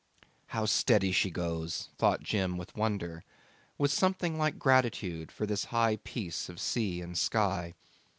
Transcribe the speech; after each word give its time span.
'How 0.47 0.65
steady 0.65 1.11
she 1.11 1.29
goes,' 1.29 1.89
thought 1.99 2.23
Jim 2.23 2.57
with 2.57 2.75
wonder, 2.75 3.23
with 3.77 3.91
something 3.91 4.35
like 4.35 4.57
gratitude 4.57 5.31
for 5.31 5.45
this 5.45 5.65
high 5.65 5.97
peace 5.97 6.49
of 6.49 6.59
sea 6.59 7.01
and 7.01 7.15
sky. 7.15 7.75